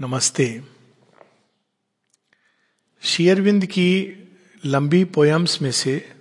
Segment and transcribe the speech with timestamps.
[0.00, 0.62] नमस्ते।
[3.02, 4.18] शेयरविंद की
[4.66, 6.12] लंबी पोयम्स में से,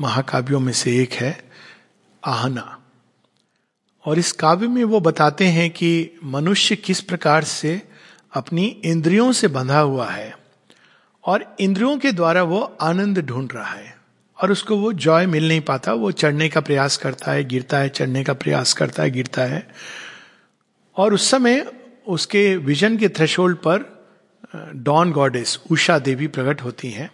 [0.00, 1.50] महाकाव्यों में से एक है,
[2.24, 2.82] आहना।
[4.04, 7.82] और इस काव्य में वो बताते हैं कि मनुष्य किस प्रकार से
[8.32, 10.38] अपनी इंद्रियों से बंधा हुआ है
[11.24, 13.98] और इंद्रियों के द्वारा वो आनंद ढूंढ रहा है
[14.42, 17.88] और उसको वो जॉय मिल नहीं पाता। वो चढ़ने का प्रयास करता है, गिरता है,
[17.88, 19.68] चढ़ने का प्रयास करता है, गिरता है।
[20.96, 21.77] और उस समय
[22.08, 23.84] उसके विजन के थ्रेशोल्ड पर
[24.74, 27.10] डॉन गॉडेस उषा देवी प्रकट होती हैं।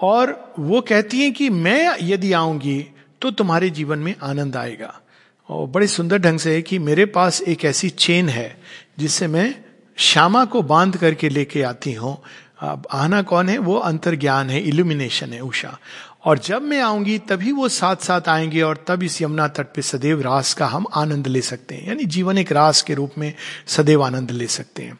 [0.00, 2.80] और वो कहती हैं कि मैं यदि आऊँगी
[3.22, 5.00] तो तुम्हारे जीवन में आनंद आएगा।
[5.48, 8.56] और बड़े सुंदर ढंग से है कि मेरे पास एक ऐसी चेन है,
[8.98, 9.54] जिससे मैं
[9.98, 12.16] श्यामा को बाँध करके लेके आती हूँ।
[12.60, 13.58] अब आना कौन है?
[13.58, 15.78] वो अंतर्ज्ञान है इल्यूमिनेशन है, उषा।
[16.26, 19.82] और जब मैं आऊँगी, तभी वो साथ साथ आएँगे और तब इस यमुना तट पे
[19.82, 23.34] सदैव रास का हम आनंद ले सकते हैं। यानी जीवन एक रास के रूप में
[23.66, 24.98] सदैव आनंद ले सकते हैं।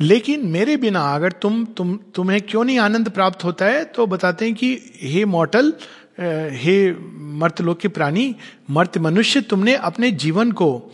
[0.00, 3.84] लेकिन मेरे बिना अगर तुम तुम, तुम्हें क्यों नहीं आनंद प्राप्त होता है?
[3.84, 5.72] तो बताते हैं कि हे मॉटल
[6.50, 6.92] हे
[7.38, 8.36] मर्तलोक के प्राणी,
[8.70, 10.92] मर्त मनुष्य, तुमने अपने जीवन को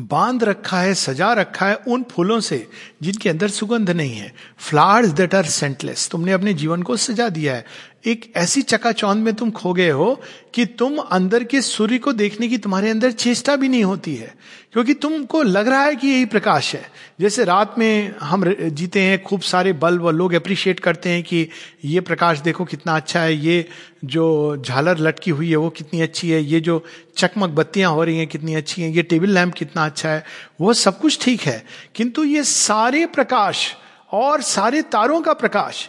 [0.00, 2.66] बाँध रखा है, सजा रखा है उन फूलों से,
[3.02, 7.54] जिनके अंदर सुगंध नहीं है। फ्लावर्स दैट आर सेंटलेस तुमने अपने जीवन को सजा दिया
[7.54, 7.64] है।
[8.04, 10.20] एक ऐसी चकाचौंध में तुम खो गए हो
[10.54, 14.34] कि तुम अंदर के सूर्य को देखने की तुम्हारे अंदर चेष्टा भी नहीं होती है,
[14.72, 16.82] क्योंकि तुमको लग रहा है कि यही प्रकाश है।
[17.20, 21.46] जैसे रात में हम जीते हैं, खूब सारे बल्ब और लोग अप्रिशिएट करते हैं कि
[21.84, 23.68] ये प्रकाश देखो कितना अच्छा है, ये
[24.04, 26.82] जो झालर लटकी हुई है वो कितनी अच्छी है, ये जो
[27.16, 30.24] चकमक बत्तियाँ हो रही हैं कितनी अच्छी हैं, ये टेबल लैम्प कितना अच्छा है,
[30.60, 33.72] वो सब कुछ ठीक है। किंतु ये सारे प्रकाश
[34.12, 35.88] और सारे तारों का प्रकाश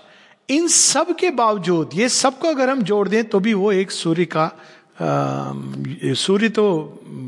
[0.51, 4.25] इन सब के बावजूद, ये सबको अगर हम जोड़ दें तो भी वो एक सूर्य
[4.25, 4.51] का
[6.15, 6.63] सूर्य तो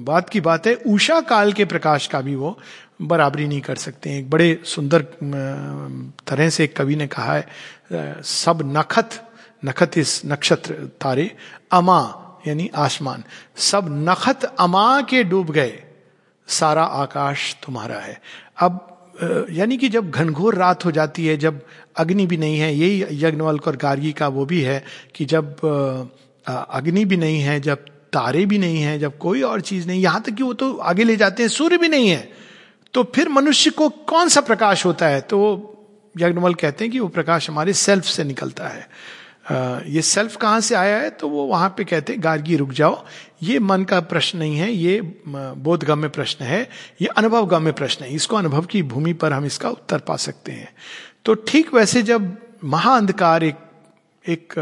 [0.06, 2.58] बात की बात है, उषा काल के प्रकाश का भी वो
[3.02, 5.02] बराबरी नहीं कर सकते एक बड़े सुंदर
[6.28, 9.20] तरह से एक कवि ने कहा है सब नखत
[9.64, 11.30] नखत इस नक्षत्र तारे,
[11.72, 12.00] अमा
[12.48, 13.24] यानी आसमान,
[13.58, 15.84] सब नखत अमा के डूब गए,
[16.48, 18.20] सारा आकाश तुम्हारा है।
[18.58, 21.62] अब यानी कि जब घनघोर रात हो जाती है, जब
[21.96, 24.84] अग्नि भी नहीं है, यही यज्ञवल्क और गार्गी का वो भी है
[25.16, 25.56] कि जब
[26.46, 30.22] अग्नि भी नहीं है, जब तारे भी नहीं है, जब कोई और चीज़ नहीं, यहाँ
[30.22, 32.30] तक कि वो तो आगे ले जाते हैं, सूर्य भी नहीं है
[32.94, 35.22] तो फिर मनुष्य को कौन सा प्रकाश होता है?
[35.22, 35.40] तो
[36.16, 38.88] यज्ञवल कहते हैं कि वो प्रकाश हमारे सेल्फ से निकलता है।
[39.46, 41.10] ये सेल्फ कहाँ से आया है?
[41.10, 43.04] तो वो वहाँ पे कहते हैं, गार्गी, रुक जाओ।
[43.44, 46.62] ये मन का प्रश्न नहीं है, ये बोधगम्य प्रश्न है,
[47.02, 50.70] ये अनुभवगम्य प्रश्न है। इसको अनुभव की भूमि पर हम इसका उत्तर पा सकते हैं।
[51.26, 53.56] तो ठीक वैसे जब महाअंधकार एक
[54.26, 54.54] एक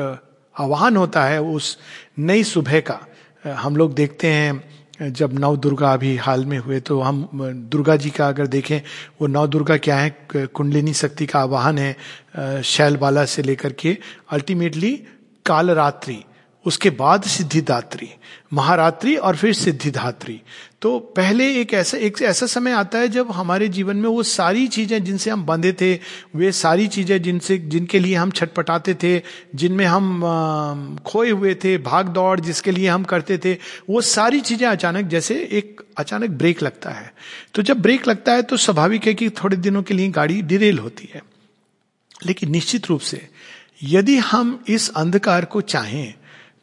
[0.55, 1.77] आह्वान होता है उस
[2.19, 2.99] नई सुबह का
[3.45, 7.27] हम लोग देखते हैं जब नव दुर्गा अभी हाल में हुए तो हम
[7.71, 8.81] दुर्गा जी का अगर देखें,
[9.21, 13.97] वो नव दुर्गा क्या है कुंडलिनी शक्ति का आवाहन है शैलबाला से लेकर के
[14.31, 14.91] अल्टीमेटली
[15.45, 16.23] कालरात्रि,
[16.65, 18.09] उसके बाद सिद्धिदात्री,
[18.53, 20.41] महारात्रि और फिर सिद्धिदात्री।
[20.81, 24.67] तो पहले एक ऐसा एक ऐसा समय आता है जब हमारे जीवन में वो सारी
[24.67, 25.93] चीज़ें जिनसे हम बंधे थे,
[26.35, 29.21] वे सारी चीज़ें जिनसे, जिनके लिए हम छटपटाते थे,
[29.55, 33.53] जिनमें हम खोए हुए थे, भाग दौड़ जिसके लिए हम करते थे,
[33.89, 37.13] वो सारी चीज़ें अचानक, जैसे एक अचानक ब्रेक लगता है।
[37.53, 40.79] तो जब ब्रेक लगता है तो स्वाभाविक है कि थोड़े दिनों के लिए गाड़ी डिरेल
[40.79, 41.21] होती है।
[42.25, 43.27] लेकिन निश्चित रूप से,
[43.83, 46.13] यदि हम इस अंधकार को चाहें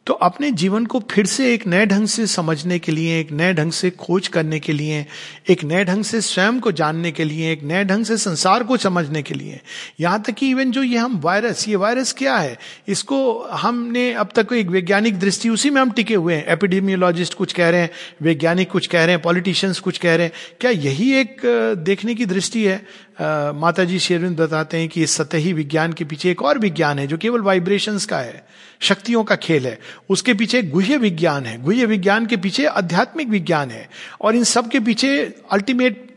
[0.09, 3.53] तो अपने जीवन को फिर से एक नए ढंग से समझने के लिए, एक नए
[3.53, 5.05] ढंग से खोज करने के लिए,
[5.49, 8.77] एक नए ढंग से स्वयं को जानने के लिए, एक नए ढंग से संसार को
[8.77, 9.59] समझने के लिए।
[9.99, 12.57] यहाँ तक कि इवन जो ये हम वायरस ये वायरस क्या है?
[12.87, 17.53] इसको हमने अब तक एक वैज्ञानिक दृष्टि, उसी में हम टिके हुए हैं। एपिडेमियोलॉजिस्ट कुछ
[17.53, 17.89] कह रहे हैं,
[18.21, 21.41] वैज्ञानिक कुछ कह रहे हैं पॉलिटिशियंस कुछ कह रहे हैं। क्या यही एक
[21.85, 23.09] देखने की दृष्टि है?
[23.21, 27.07] माता जी शेरविंद बताते हैं कि इस सतही विज्ञान के पीछे एक और विज्ञान है,
[27.07, 28.43] जो केवल वाइब्रेशंस का है,
[28.81, 29.79] शक्तियों का खेल है।
[30.09, 33.89] उसके पीछे गुह्य विज्ञान है। गुह्य विज्ञान के पीछे आध्यात्मिक विज्ञान है।
[34.21, 35.17] और इन सब के पीछे
[35.51, 36.07] अल्टीमेट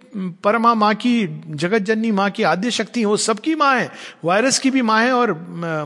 [0.44, 3.90] परमा माँ की जगत जननी माँ की आद्य शक्ति वो सबकी माँ है।
[4.24, 5.32] वायरस की भी माँ है और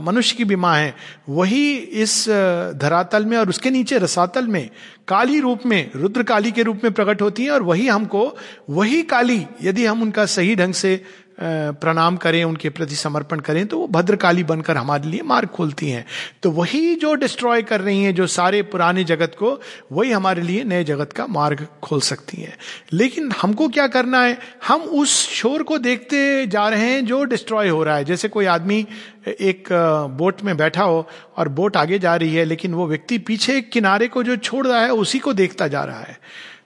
[0.03, 0.94] मनुष्य की भी माँ है।
[1.29, 2.29] वही इस
[2.76, 4.69] धरातल में और उसके नीचे रसातल में,
[5.09, 8.37] काली रूप में, रुद्र काली के रूप में प्रकट होती है और वही हमको,
[8.70, 11.00] वही काली, यदि हम उनका सही ढंग से
[11.41, 16.05] प्रणाम करें, उनके प्रति समर्पण करें तो वो भद्रकाली बनकर हमारे लिए मार्ग खोलती हैं।
[16.43, 19.61] तो वही जो डिस्ट्रॉय कर रही हैं, जो सारे पुराने जगत को,
[19.93, 22.56] वही हमारे लिए नए जगत का मार्ग खोल सकती हैं।
[22.93, 24.38] लेकिन हमको क्या करना है?
[24.69, 28.47] हम उस शोर को देखते जा रहे हैं जो डिस्ट्रॉय हो रहा है। जैसे कोई
[28.47, 28.87] आदमी
[29.29, 29.69] एक
[30.11, 31.06] बोट में बैठा हो
[31.37, 34.81] और बोट आगे जा रही है, लेकिन वो व्यक्ति पीछे किनारे को जो छोड़ रहा
[34.81, 36.19] है, उसी को देखता जा रहा है।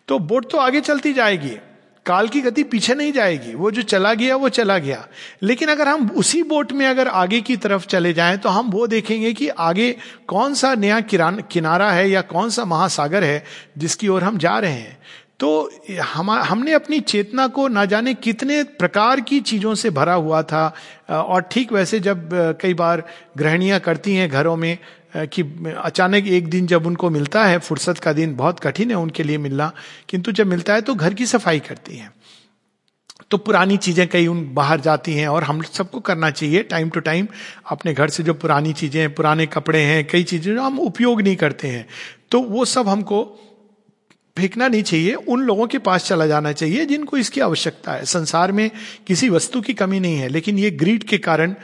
[0.09, 1.57] तो बोट तो आगे चलती जाएगी।
[2.11, 5.07] काल की गति पीछे नहीं जाएगी। वो जो चला गया, वो चला गया।
[5.43, 8.87] लेकिन अगर हम उसी बोट में अगर आगे की तरफ़ चले जाएँ तो हम वो
[8.87, 9.91] देखेंगे कि आगे
[10.29, 13.45] कौन सा नया किनारा है या कौन सा महासागर है
[13.79, 14.99] जिसकी ओर हम जा रहे हैं।
[15.41, 15.51] तो
[16.03, 20.65] हम, हमने अपनी चेतना को ना जाने कितने प्रकार की चीज़ों से भरा हुआ था।
[21.11, 22.29] और ठीक वैसे जब
[22.61, 23.03] कई बार
[23.39, 24.77] गृहणियाँ करती हैं घरों में
[25.13, 25.43] कि
[25.77, 29.39] अचानक एक दिन जब उनको मिलता है, फुर्सत का दिन बहुत कठिन है उनके लिए
[29.39, 29.73] मिलना,
[30.09, 32.13] किंतु जब मिलता है तो घर की सफ़ाई करती हैं।
[33.31, 37.01] तो पुरानी चीज़ें कई उन बाहर जाती हैं और हम सबको करना चाहिए टाइम टू
[37.01, 37.27] टाइम
[37.71, 41.37] अपने घर से जो पुरानी चीज़ें पुराने कपड़े हैं, कई चीज़ें जो हम उपयोग नहीं
[41.37, 41.87] करते हैं
[42.31, 43.23] तो वो सब हमको
[44.41, 48.53] फेंकना नहीं चाहिए, उन लोगों के पास चला जाना चाहिए जिनको इसकी आवश्यकता है। संसार
[48.53, 48.71] में
[49.07, 51.55] किसी वस्तु की कमी नहीं है, लेकिन ये ग्रीड के कारण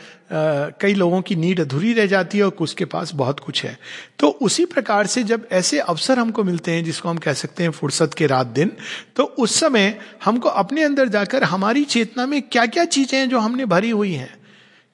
[0.80, 3.76] कई लोगों की नीड अधूरी रह जाती है और उसके पास बहुत कुछ है।
[4.18, 7.70] तो उसी प्रकार से जब ऐसे अवसर हमको मिलते हैं जिसको हम कह सकते हैं
[7.70, 8.72] फुर्सत के रात दिन
[9.16, 13.38] तो उस समय हमको अपने अंदर जाकर हमारी चेतना में क्या क्या चीज़ें हैं जो
[13.38, 14.34] हमने भरी हुई हैं।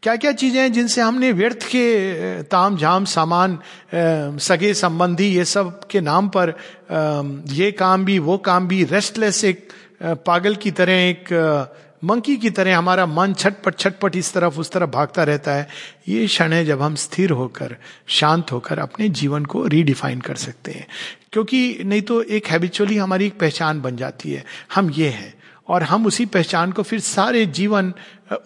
[0.02, 3.58] क्या क्या चीज़ें हैं जिनसे हमने व्यर्थ के ताम झाम सामान
[4.42, 6.54] सगे संबंधी ये सब के नाम पर
[7.48, 9.68] ये काम भी, वो काम भी रेस्टलेस एक
[10.26, 11.32] पागल की तरह, एक
[12.04, 15.68] मंकी की तरह हमारा मन छटपट छटपट इस तरफ़, उस तरफ़ भागता रहता है।
[16.08, 17.76] ये क्षण है जब हम स्थिर होकर,
[18.08, 20.86] शांत होकर अपने जीवन को रीडिफाइन कर सकते हैं।
[21.32, 24.44] क्योंकि नहीं तो एक हैबिचुअली हमारी एक पहचान बन जाती है।
[24.74, 25.32] हम ये हैं।
[25.68, 27.92] और हम उसी पहचान को फिर सारे जीवन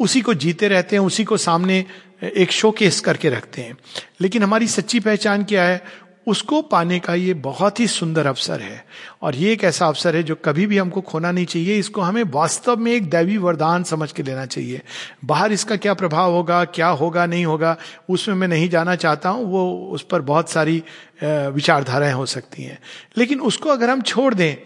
[0.00, 1.84] उसी को जीते रहते हैं, उसी को सामने
[2.22, 3.76] एक शोकेस करके रखते हैं।
[4.20, 6.06] लेकिन हमारी सच्ची पहचान क्या है?
[6.26, 8.84] उसको पाने का ये बहुत ही सुंदर अवसर है।
[9.22, 12.22] और ये एक ऐसा अवसर है जो कभी भी हमको खोना नहीं चाहिए। इसको हमें
[12.22, 14.82] वास्तव में एक दैवी वरदान समझ के लेना चाहिए।
[15.24, 17.76] बाहर इसका क्या प्रभाव होगा, क्या होगा, नहीं होगा,
[18.10, 20.82] उसमें मैं नहीं जाना चाहता हूँ, वो उस पर बहुत सारी
[21.22, 22.78] विचारधाराएँ हो सकती हैं।
[23.18, 24.56] लेकिन उसको अगर हम छोड़ दें,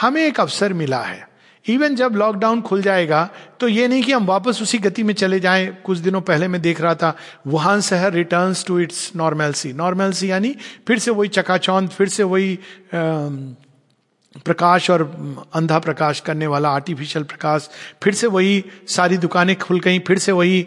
[0.00, 1.31] हमें एक अवसर मिला है।
[1.66, 3.28] इवन जब लॉकडाउन खुल जाएगा
[3.60, 6.60] तो ये नहीं कि हम वापस उसी गति में चले जाएँ, कुछ दिनों पहले मैं
[6.62, 7.16] देख रहा था,
[7.46, 10.54] वुहान शहर return to its normalcy normalcy यानी
[10.88, 12.58] फिर से वही चकाचौंध, फिर से वही
[14.34, 15.02] प्रकाश और
[15.54, 17.68] अंधा प्रकाश करने वाला आर्टिफिशियल प्रकाश,
[18.02, 20.66] फिर से वही सारी दुकानें खुल गई, फिर से वही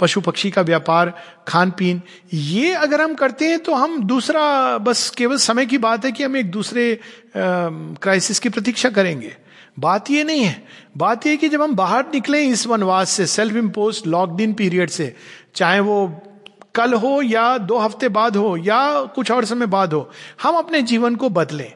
[0.00, 1.12] पशु पक्षी का व्यापार,
[1.48, 2.00] खान पीन।
[2.32, 6.24] ये अगर हम करते हैं तो हम दूसरा, बस केवल समय की बात है कि
[6.24, 6.98] हम एक दूसरे
[7.36, 9.36] क्राइसिस की प्रतीक्षा करेंगे।
[9.78, 10.62] बात ये नहीं है।
[10.96, 14.90] बात ये कि जब हम बाहर निकले इस वनवास से self impose locked in period
[14.90, 15.14] से,
[15.54, 16.06] चाहे वो
[16.74, 20.10] कल हो या दो हफ़्ते बाद हो या कुछ और समय बाद हो,
[20.42, 21.72] हम अपने जीवन को बदलें।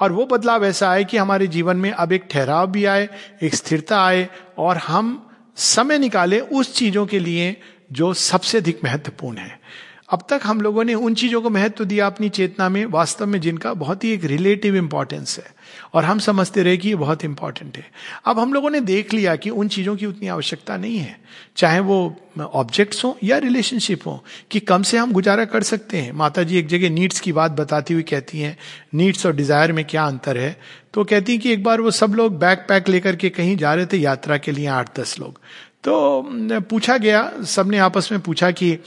[0.00, 3.08] और वो बदलाव ऐसा आए कि हमारे जीवन में अब एक ठहराव भी आए,
[3.42, 7.56] एक स्थिरता आए और हम समय निकाले उस चीज़ों के लिए
[7.92, 9.63] जो सबसे अधिक महत्वपूर्ण है।
[10.08, 13.40] अब तक हम लोगों ने उन चीज़ों को महत्व दिया अपनी चेतना में, वास्तव में
[13.40, 15.54] जिनका बहुत ही एक रिलेटिव इंपॉर्टेंस है।
[15.94, 17.84] और हम समझते रहे कि ये बहुत इंपॉर्टेंट है।
[18.26, 21.16] अब हम लोगों ने देख लिया कि उन चीज़ों की उतनी आवश्यकता नहीं है।
[21.56, 26.12] चाहे वो ऑब्जेक्ट्स हो या रिलेशनशिप हो, कि कम से हम गुजारा कर सकते हैं।
[26.12, 28.56] माता जी एक जगह नीड्स की बात बताती हुई कहती हैं
[28.94, 30.56] नीड्स और डिज़ायर में क्या अंतर है?
[30.94, 33.74] तो कहती हैं कि एक बार वो सब लोग बैग पैक लेकर के कहीं जा
[33.74, 35.40] रहे थे यात्रा के लिए आठ दस लोग।
[35.84, 38.78] तो पूछा गया, सबने आपस में पूछा कि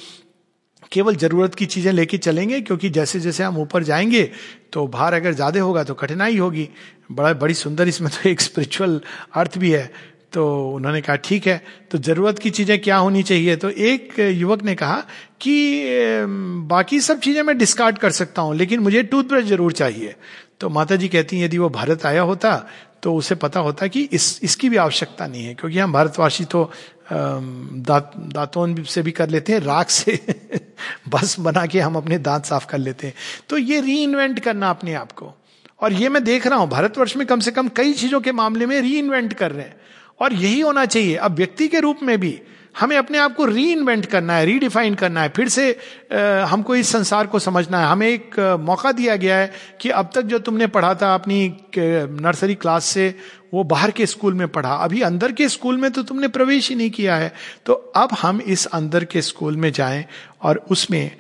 [0.91, 4.29] केवल ज़रूरत की चीज़ें लेके चलेंगे, क्योंकि जैसे जैसे हम ऊपर जाएँगे
[4.73, 6.67] तो भार अगर ज़्यादा होगा तो कठिनाई होगी।
[7.11, 9.01] बड़ा, बड़ी सुंदर इसमें तो एक स्पिरिचुअल
[9.35, 9.91] अर्थ भी है।
[10.33, 11.61] तो उन्होंने कहा, ठीक है
[11.91, 13.55] तो ज़रूरत की चीज़ें क्या होनी चाहिए?
[13.55, 14.97] तो एक युवक ने कहा
[15.41, 16.25] कि
[16.67, 20.15] बाकी सब चीज़ें मैं डिस्कार्ड कर सकता हूँ, लेकिन मुझे टूथब्रश ज़रूर चाहिए।
[20.59, 22.55] तो माता जी कहती हैं, यदि वो भारत आया होता
[23.03, 26.69] तो उसे पता होता कि इस, इसकी भी आवश्यकता नहीं है, क्योंकि हम भारतवासी तो
[27.11, 30.19] दांत दांतों से भी कर लेते हैं, राख से।
[31.09, 33.13] बस बना के हम अपने दांत साफ़ कर लेते हैं।
[33.49, 35.33] तो ये री इन्वेंट करना अपने आप को।
[35.81, 38.65] और ये मैं देख रहा हूँ, भारतवर्ष में कम से कम कई चीज़ों के मामले
[38.65, 39.75] में री इन्वेंट कर रहे हैं।
[40.19, 42.41] और यही होना चाहिए। अब व्यक्ति के रूप में भी
[42.79, 46.75] हमें अपने आप को री इन्वेंट करना है रीडिफाइन करना है फिर से आ, हमको
[46.75, 50.21] इस संसार को समझना है। हमें एक आ, मौका दिया गया है कि अब तक
[50.21, 53.13] जो तुमने पढ़ा था अपनी नर्सरी क्लास से
[53.53, 56.75] वो बाहर के स्कूल में पढ़ा। अभी अंदर के स्कूल में तो तुमने प्रवेश ही
[56.75, 57.33] नहीं किया है।
[57.65, 60.05] तो अब हम इस अंदर के स्कूल में जाएँ
[60.41, 61.11] और उसमें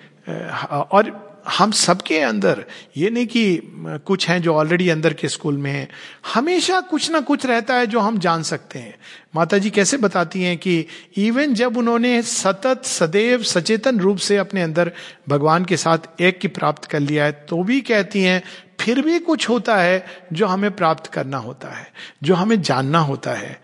[0.69, 2.63] और हम सबके अंदर,
[2.97, 3.61] ये नहीं कि
[4.05, 5.87] कुछ हैं जो ऑलरेडी अंदर के स्कूल में हैं,
[6.33, 8.95] हमेशा कुछ ना कुछ रहता है जो हम जान सकते हैं।
[9.35, 10.85] माता जी कैसे बताती हैं कि
[11.17, 14.91] इवन जब उन्होंने सतत सदैव सचेतन रूप से अपने अंदर
[15.29, 18.41] भगवान के साथ एक की प्राप्त कर लिया है तो भी कहती हैं
[18.79, 21.91] फिर भी कुछ होता है जो हमें प्राप्त करना होता है,
[22.23, 23.61] जो हमें जानना होता है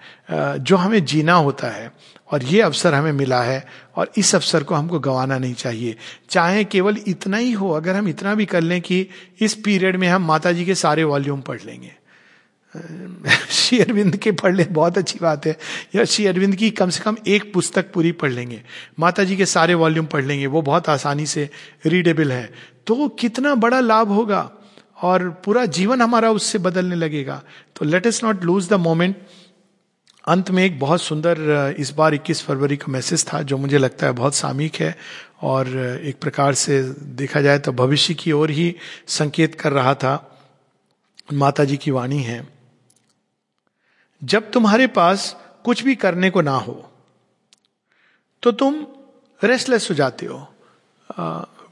[0.59, 1.91] जो हमें जीना होता है।
[2.31, 3.65] और ये अवसर हमें मिला है
[3.95, 5.95] और इस अवसर को हमको गंवाना नहीं चाहिए।
[6.29, 9.07] चाहे केवल इतना ही हो, अगर हम इतना भी कर लें कि
[9.39, 11.95] इस पीरियड में हम माता जी के सारे वॉल्यूम पढ़ लेंगे।
[13.49, 15.57] श्री अरविंद के पढ़ ले, बहुत अच्छी बात है।
[15.95, 18.63] या श्री अरविंद की कम से कम एक पुस्तक पूरी पढ़ लेंगे।
[18.99, 21.49] माता जी के सारे वॉल्यूम पढ़ लेंगे, वो बहुत आसानी से
[21.85, 22.51] रीडेबल है।
[22.87, 24.51] तो कितना बड़ा लाभ होगा?
[25.03, 27.41] और पूरा जीवन हमारा उससे बदलने लगेगा।
[27.75, 29.15] तो let's not lose the moment
[30.27, 34.07] अंत में एक बहुत सुंदर इस बार 21 फरवरी का मैसेज था, जो मुझे लगता
[34.07, 34.95] है बहुत सामयिक है
[35.43, 35.67] और
[36.03, 36.81] एक प्रकार से
[37.17, 38.75] देखा जाए तो भविष्य की ओर ही
[39.09, 40.13] संकेत कर रहा था।
[41.33, 42.47] माता जी की वाणी है,
[44.21, 46.73] जब तुम्हारे पास कुछ भी करने को ना हो
[48.43, 48.85] तो तुम
[49.41, 50.37] रेस्टलेस हो जाते हो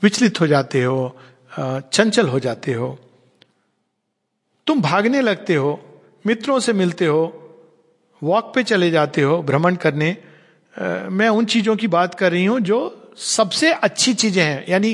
[0.03, 1.15] विचलित हो जाते हो
[1.51, 2.97] चंचल हो जाते हो।
[4.71, 5.69] तुम भागने लगते हो
[6.25, 7.21] मित्रों से मिलते हो
[8.21, 10.11] वॉक पे चले जाते हो भ्रमण करने
[10.75, 12.77] आ, मैं उन चीज़ों की बात कर रही हूँ जो
[13.17, 14.93] सबसे अच्छी चीज़ें हैं यानी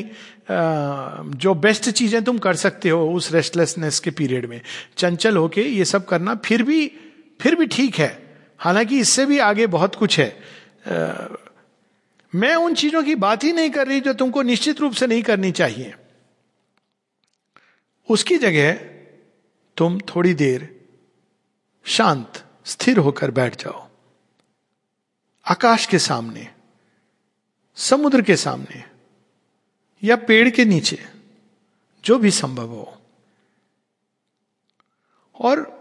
[1.37, 4.61] जो बेस्ट चीज़ें तुम कर सकते हो उस रेस्टलेसनेस के पीरियड में।
[4.97, 6.91] चंचल होके ये सब करना फिर भी
[7.41, 8.09] फिर भी ठीक है।
[8.59, 10.29] हालाँकि इससे भी आगे बहुत कुछ है।
[10.87, 11.25] आ,
[12.33, 15.23] मैं उन चीज़ों की बात ही नहीं कर रही जो तुमको निश्चित रूप से नहीं
[15.23, 15.93] करनी चाहिए।
[18.09, 18.96] उसकी जगह
[19.77, 20.89] तुम थोड़ी देर
[21.83, 23.89] शांत, स्थिर होकर बैठ जाओ।
[25.45, 26.53] आकाश के सामने,
[27.75, 28.83] समुद्र के सामने
[30.03, 31.05] या पेड़ के नीचे,
[32.05, 33.01] जो भी संभव हो।
[35.39, 35.77] और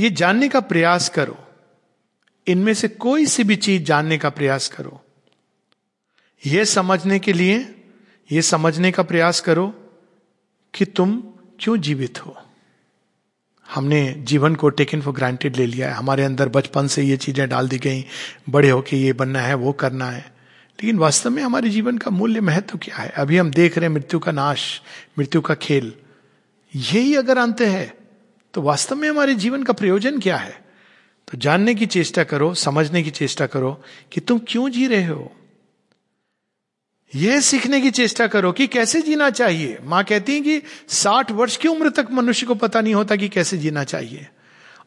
[0.00, 1.38] ये जानने का प्रयास करो।
[2.46, 5.04] इनमें से कोई सी भी चीज़ जानने का प्रयास करो।
[6.46, 7.84] यह समझने के लिए
[8.32, 9.90] यह समझने का प्रयास करो
[10.74, 11.20] कि तुम
[11.60, 12.42] क्यों जीवित हो।
[13.68, 17.48] हमने जीवन को टेकन फॉर ग्रांटेड ले लिया है। हमारे अंदर बचपन से ये चीज़ें
[17.48, 18.04] डाल दी गई,
[18.50, 20.24] बड़े होके ये बनना है, वो करना है।
[20.78, 23.08] लेकिन वास्तव में हमारे जीवन का मूल्य महत्व क्या है?
[23.08, 24.80] अभी हम देख रहे हैं मृत्यु का नाश,
[25.18, 25.92] मृत्यु का खेल।
[26.74, 27.94] यही अगर अंत है
[28.54, 30.54] तो वास्तव में हमारे जीवन का प्रयोजन क्या है?
[31.28, 33.72] तो जानने की चेष्टा करो, समझने की चेष्टा करो
[34.12, 35.32] कि तुम क्यों जी रहे हो?
[37.14, 41.56] यह सीखने की चेष्टा करो कि कैसे जीना चाहिए। माँ कहती है कि साठ वर्ष
[41.56, 44.26] की उम्र तक मनुष्य को पता नहीं होता कि कैसे जीना चाहिए।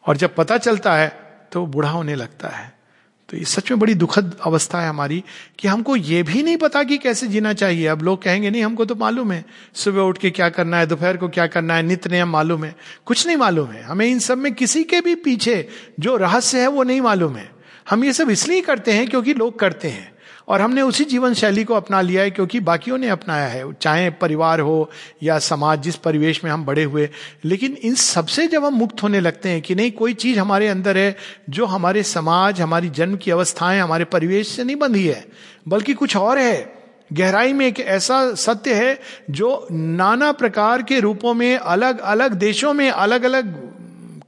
[0.06, 2.80] और जब पता चलता है तो बूढ़ा होने लगता है।
[3.28, 5.24] तो ये सच में बड़ी दुखद अवस्था है हमारी
[5.58, 8.84] कि हमको ये भी नहीं पता कि कैसे जीना चाहिए। अब लोग कहेंगे, नहीं, हमको
[8.84, 12.10] तो मालूम है, सुबह उठ के क्या करना है, दोपहर को क्या करना है, नित्य
[12.10, 15.68] नियम मालूम है। कुछ नहीं मालूम है। हमें इन सब में किसी के भी पीछे
[16.00, 17.50] जो रहस्य है, वो नहीं मालूम है।
[17.90, 20.12] हम ये सब इसलिए करते हैं क्योंकि लोग करते हैं।
[20.50, 24.10] और हमने उसी जीवन शैली को अपना लिया है क्योंकि बाकियों ने अपनाया है। चाहे
[24.10, 24.90] परिवार हो
[25.22, 27.08] या समाज, जिस परिवेश में हम बड़े हुए,
[27.44, 30.98] लेकिन इन सबसे जब हम मुक्त होने लगते हैं कि नहीं, कोई चीज़ हमारे अंदर
[30.98, 31.16] है
[31.50, 35.24] जो हमारे समाज, हमारी जन्म की अवस्थाएँ, हमारे परिवेश से नहीं बंधी है,
[35.68, 36.80] बल्कि कुछ और है।
[37.12, 42.72] गहराई में एक ऐसा सत्य है जो नाना प्रकार के रूपों में अलग अलग देशों
[42.74, 43.54] में अलग अलग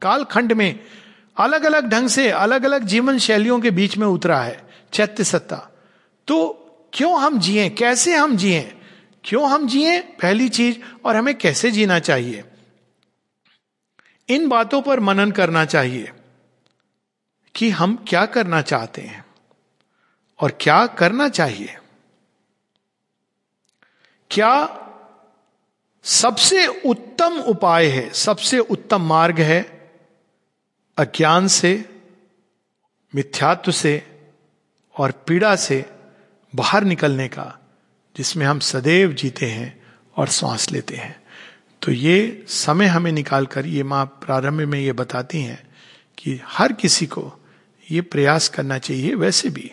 [0.03, 0.81] कालखंड में
[1.39, 4.63] अलग अलग ढंग से अलग अलग जीवन शैलियों के बीच में उतरा है।
[4.93, 5.72] चैत्य सत्ता।
[6.27, 6.59] तो
[6.93, 7.71] क्यों हम जिए?
[7.71, 8.79] कैसे हम जिए?
[9.25, 10.01] क्यों हम जिए?
[10.01, 12.45] पहली चीज़, और हमें कैसे जीना चाहिए?
[14.29, 16.13] इन बातों पर मनन करना चाहिए
[17.55, 19.25] कि हम क्या करना चाहते हैं
[20.41, 21.79] और क्या करना चाहिए।
[24.31, 24.79] क्या
[26.05, 29.91] सबसे उत्तम उपाय है, सबसे उत्तम मार्ग है
[30.99, 32.01] अज्ञान से,
[33.15, 34.03] मिथ्यात्व से
[34.99, 35.85] और पीड़ा से
[36.55, 37.59] बाहर निकलने का,
[38.17, 39.83] जिसमें हम सदैव जीते हैं
[40.17, 41.23] और सांस लेते हैं।
[41.83, 45.63] तो ये समय हमें निकाल कर ये माँ प्रारंभ में ये बताती हैं
[46.19, 47.33] कि हर किसी को
[47.91, 49.73] ये प्रयास करना चाहिए वैसे भी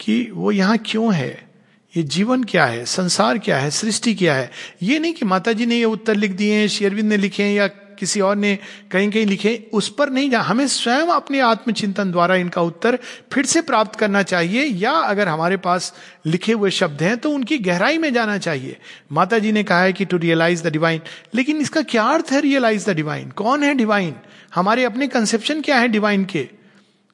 [0.00, 1.50] कि वो यहाँ क्यों है?
[1.96, 2.84] ये जीवन क्या है?
[2.84, 3.70] संसार क्या है?
[3.70, 4.50] सृष्टि क्या है?
[4.82, 7.54] ये नहीं कि माता जी ने ये उत्तर लिख दिए हैं शेरविंद ने लिखे हैं
[7.54, 8.54] या किसी और ने
[8.90, 12.98] कहीं कहीं लिखे, उस पर नहीं जा, हमें स्वयं अपने आत्मचिंतन द्वारा इनका उत्तर
[13.32, 15.92] फिर से प्राप्त करना चाहिए, या अगर हमारे पास
[16.26, 18.76] लिखे हुए शब्द हैं तो उनकी गहराई में जाना चाहिए।
[19.12, 21.00] माता जी ने कहा है कि टू रियलाइज़ द डिवाइन
[21.34, 24.14] लेकिन इसका क्या अर्थ है रियलाइज़ द डिवाइन कौन है डिवाइन
[24.54, 26.48] हमारे अपने कंसेप्शन क्या है डिवाइन के?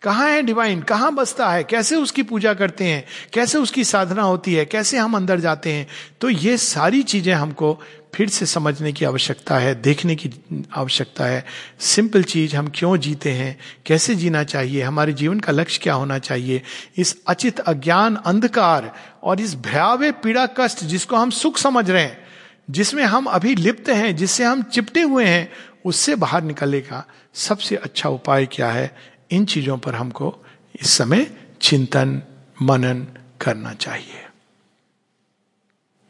[0.03, 1.65] कहाँ है डिवाइन कहाँ बसता है?
[1.65, 3.05] कैसे उसकी पूजा करते हैं?
[3.33, 4.65] कैसे उसकी साधना होती है?
[4.65, 5.87] कैसे हम अंदर जाते हैं?
[6.21, 7.79] तो ये सारी चीज़ें हमको
[8.15, 10.31] फिर से समझने की आवश्यकता है, देखने की
[10.75, 11.47] आवश्यकता है।
[11.81, 13.59] सिंपल चीज़, हम क्यों जीते हैं?
[13.87, 14.83] कैसे जीना चाहिए?
[14.83, 16.63] हमारे जीवन का लक्ष्य क्या होना चाहिए?
[16.97, 22.25] इस अचित अज्ञान, अंधकार और इस भयावे पीड़ा कष्ट जिसको हम सुख समझ रहे हैं,
[22.71, 25.53] जिसमें हम अभी लिप्त हैं, जिससे हम चिपटे हुए हैं,
[25.85, 27.05] उससे बाहर निकलने का
[27.35, 28.97] सबसे अच्छा उपाय क्या है?
[29.31, 30.45] इन चीज़ों पर हमको
[30.81, 32.23] इस समय चिंतन,
[32.63, 33.07] मनन
[33.41, 34.27] करना चाहिए।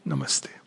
[0.08, 0.61] नमस्ते।